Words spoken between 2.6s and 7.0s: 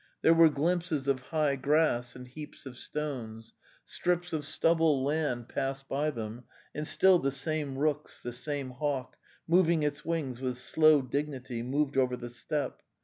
of stones; strips of stubble land passed by them and